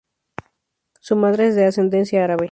[0.99, 2.39] Su madre es de ascendencia árabe.